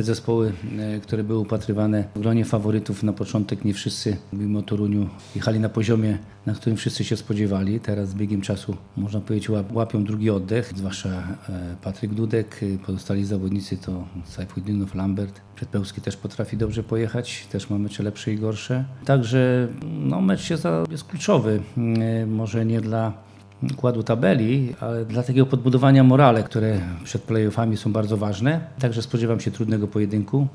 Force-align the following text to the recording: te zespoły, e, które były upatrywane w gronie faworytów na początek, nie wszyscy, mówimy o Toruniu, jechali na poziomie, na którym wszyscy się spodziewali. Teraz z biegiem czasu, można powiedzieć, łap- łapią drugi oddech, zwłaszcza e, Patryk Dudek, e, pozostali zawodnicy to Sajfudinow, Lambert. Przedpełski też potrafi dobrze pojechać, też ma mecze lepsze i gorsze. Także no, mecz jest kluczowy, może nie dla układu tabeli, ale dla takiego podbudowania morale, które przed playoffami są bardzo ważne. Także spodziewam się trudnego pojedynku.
te 0.00 0.04
zespoły, 0.04 0.52
e, 0.78 1.00
które 1.00 1.24
były 1.24 1.38
upatrywane 1.38 2.04
w 2.14 2.20
gronie 2.20 2.44
faworytów 2.44 3.02
na 3.02 3.12
początek, 3.12 3.64
nie 3.64 3.74
wszyscy, 3.74 4.16
mówimy 4.32 4.58
o 4.58 4.62
Toruniu, 4.62 5.08
jechali 5.36 5.60
na 5.60 5.68
poziomie, 5.68 6.18
na 6.46 6.54
którym 6.54 6.76
wszyscy 6.76 7.04
się 7.04 7.16
spodziewali. 7.16 7.80
Teraz 7.80 8.08
z 8.08 8.14
biegiem 8.14 8.40
czasu, 8.40 8.76
można 8.96 9.20
powiedzieć, 9.20 9.50
łap- 9.50 9.72
łapią 9.72 10.04
drugi 10.04 10.30
oddech, 10.30 10.72
zwłaszcza 10.76 11.08
e, 11.08 11.76
Patryk 11.82 12.14
Dudek, 12.14 12.60
e, 12.62 12.86
pozostali 12.86 13.24
zawodnicy 13.24 13.76
to 13.76 14.04
Sajfudinow, 14.24 14.94
Lambert. 14.94 15.40
Przedpełski 15.56 16.00
też 16.00 16.16
potrafi 16.16 16.56
dobrze 16.56 16.82
pojechać, 16.82 17.46
też 17.52 17.70
ma 17.70 17.78
mecze 17.78 18.02
lepsze 18.02 18.32
i 18.32 18.36
gorsze. 18.38 18.84
Także 19.04 19.68
no, 19.82 20.20
mecz 20.20 20.50
jest 20.90 21.04
kluczowy, 21.04 21.60
może 22.26 22.66
nie 22.66 22.80
dla 22.80 23.12
układu 23.62 24.02
tabeli, 24.02 24.74
ale 24.80 25.04
dla 25.04 25.22
takiego 25.22 25.46
podbudowania 25.46 26.04
morale, 26.04 26.42
które 26.42 26.80
przed 27.04 27.22
playoffami 27.22 27.76
są 27.76 27.92
bardzo 27.92 28.16
ważne. 28.16 28.60
Także 28.80 29.02
spodziewam 29.02 29.40
się 29.40 29.50
trudnego 29.50 29.88
pojedynku. 29.88 30.46